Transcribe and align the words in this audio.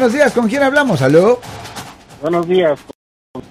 Buenos 0.00 0.14
días, 0.14 0.32
¿con 0.32 0.46
quién 0.48 0.62
hablamos? 0.62 1.02
¿Aló? 1.02 1.40
Buenos 2.22 2.46
días. 2.46 2.78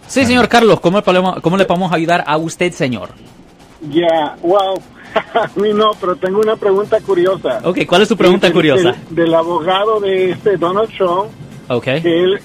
Sí, 0.07 0.23
señor 0.25 0.47
Carlos, 0.47 0.79
¿cómo, 0.79 0.99
le 0.99 1.03
podemos- 1.03 1.41
cómo 1.41 1.57
le 1.57 1.65
podemos 1.65 1.91
ayudar 1.91 2.23
a 2.25 2.37
usted, 2.37 2.71
señor? 2.71 3.09
Ya, 3.89 4.37
wow. 4.41 4.81
A 5.33 5.49
mí 5.59 5.73
no, 5.73 5.91
pero 5.99 6.15
tengo 6.15 6.39
una 6.39 6.55
pregunta 6.55 7.01
curiosa. 7.01 7.59
Ok, 7.65 7.79
¿cuál 7.85 8.03
es 8.03 8.07
su 8.07 8.15
pregunta 8.15 8.49
curiosa? 8.53 8.93
Del, 9.09 9.15
del 9.25 9.33
abogado 9.33 9.99
de 9.99 10.31
este 10.31 10.55
Donald 10.55 10.89
Trump, 10.95 11.31
Ok. 11.67 11.83
que 11.83 12.23
él, 12.23 12.39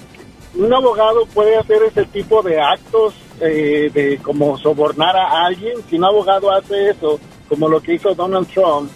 un 0.55 0.73
abogado 0.73 1.25
puede 1.33 1.55
hacer 1.55 1.81
ese 1.83 2.03
tipo 2.03 2.41
de 2.43 2.59
actos 2.59 3.13
eh, 3.39 3.89
de 3.93 4.17
como 4.17 4.57
sobornar 4.57 5.15
a 5.15 5.45
alguien. 5.45 5.77
Si 5.89 5.95
un 5.95 6.03
abogado 6.03 6.51
hace 6.51 6.89
eso, 6.89 7.21
como 7.47 7.69
lo 7.69 7.81
que 7.81 7.93
hizo 7.93 8.13
Donald 8.13 8.49
Trump, 8.53 8.91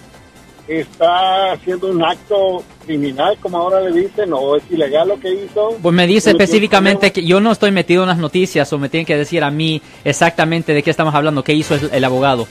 está 0.68 1.54
haciendo 1.54 1.88
un 1.88 2.04
acto 2.04 2.64
criminal, 2.86 3.38
como 3.42 3.58
ahora 3.58 3.80
le 3.82 3.92
dicen, 4.02 4.32
o 4.34 4.56
es 4.56 4.64
ilegal 4.70 5.08
lo 5.10 5.20
que 5.20 5.34
hizo. 5.34 5.78
Pues 5.82 5.96
me 5.96 6.06
dice 6.08 6.32
específicamente 6.32 7.12
que 7.12 7.25
yo 7.25 7.39
no 7.39 7.52
estoy 7.52 7.71
metido 7.71 8.04
en 8.04 8.10
las 8.10 8.18
noticias 8.18 8.72
o 8.74 8.78
me 8.78 8.89
tienen 8.89 9.06
que 9.06 9.18
decir 9.18 9.44
a 9.44 9.52
mí 9.52 9.82
exactamente 10.04 10.74
de 10.74 10.84
qué 10.84 10.89
estamos 10.92 11.14
hablando, 11.16 11.44
qué 11.44 11.54
hizo 11.54 11.75
el, 11.75 11.89
el 11.92 12.04
abogado. 12.04 12.48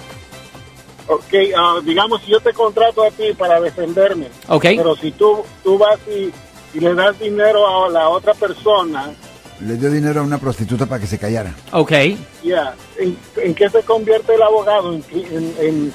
Ok, 1.09 1.34
ah, 1.57 1.77
digamos, 1.84 2.21
si 2.23 2.33
yo 2.33 2.41
te 2.41 2.52
contrato 2.52 3.05
a 3.05 3.10
ti 3.10 3.33
para 3.38 3.60
defenderme, 3.60 4.27
Ok. 4.48 4.65
pero 4.77 4.96
si 4.96 5.12
tú, 5.12 5.45
tú 5.62 5.79
vas 5.79 5.98
y, 6.09 6.33
y 6.77 6.80
le 6.80 6.95
das 6.95 7.19
dinero 7.21 7.85
a 7.85 7.88
la 7.91 8.09
otra 8.09 8.35
persona, 8.35 9.12
Le 9.60 9.77
dio 9.77 9.91
dinero 9.91 10.21
a 10.21 10.23
una 10.24 10.38
prostituta 10.38 10.85
para 10.87 11.01
que 11.01 11.07
se 11.07 11.16
callara. 11.19 11.55
Ok. 11.73 11.93
ya, 12.43 12.74
¿en, 12.98 13.16
en 13.37 13.55
qué 13.55 13.71
se 13.71 13.83
convierte 13.83 14.35
el 14.35 14.43
abogado? 14.43 14.93
¿En, 14.95 15.05
en- 15.12 15.55
en 15.60 15.93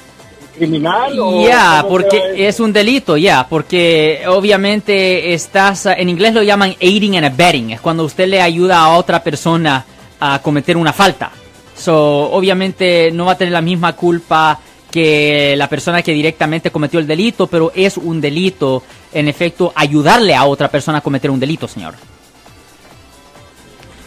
criminal? 0.54 1.12
Ya, 1.46 1.84
porque 1.88 2.46
es 2.48 2.60
un 2.60 2.72
delito, 2.72 3.16
ya, 3.16 3.46
porque 3.48 4.22
obviamente 4.28 5.32
estás, 5.34 5.86
en 5.86 6.08
inglés 6.08 6.34
lo 6.34 6.42
llaman 6.42 6.74
aiding 6.80 7.16
and 7.16 7.26
abetting, 7.26 7.70
es 7.70 7.80
cuando 7.80 8.04
usted 8.04 8.28
le 8.28 8.40
ayuda 8.40 8.80
a 8.80 8.96
otra 8.96 9.22
persona 9.22 9.84
a 10.20 10.40
cometer 10.40 10.76
una 10.76 10.92
falta. 10.92 11.32
So, 11.76 12.30
obviamente 12.30 13.10
no 13.12 13.24
va 13.26 13.32
a 13.32 13.38
tener 13.38 13.52
la 13.52 13.62
misma 13.62 13.94
culpa 13.94 14.58
que 14.90 15.54
la 15.56 15.68
persona 15.68 16.02
que 16.02 16.12
directamente 16.12 16.70
cometió 16.70 17.00
el 17.00 17.06
delito, 17.06 17.46
pero 17.46 17.72
es 17.74 17.96
un 17.96 18.20
delito, 18.20 18.82
en 19.12 19.26
efecto, 19.26 19.72
ayudarle 19.74 20.34
a 20.34 20.44
otra 20.44 20.68
persona 20.68 20.98
a 20.98 21.00
cometer 21.00 21.30
un 21.30 21.40
delito, 21.40 21.66
señor. 21.66 21.94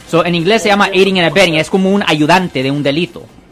So, 0.09 0.23
en 0.23 0.35
inglés 0.35 0.61
se 0.61 0.69
llama 0.69 0.85
aiding 0.93 1.19
and 1.19 1.31
abetting, 1.31 1.55
es 1.55 1.69
como 1.69 1.91
un 1.91 2.03
ayudante 2.05 2.61
de 2.61 2.69
un 2.69 2.83
delito. 2.83 3.23